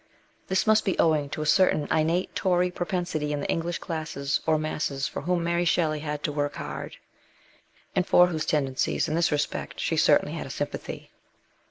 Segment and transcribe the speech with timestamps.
[0.47, 4.57] This must be owing to a certain innate Tory propensity in the English classes or
[4.57, 6.95] masses for whom Mary Shelley had to work hard,
[7.95, 11.11] and for whose tendencies in this respect she certainly had a sympathy.